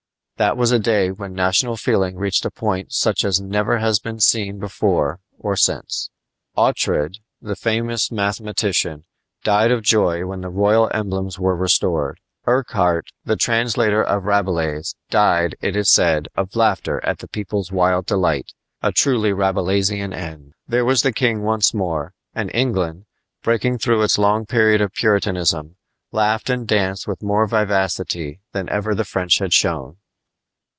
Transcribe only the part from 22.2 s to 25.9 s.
and England, breaking through its long period of Puritanism,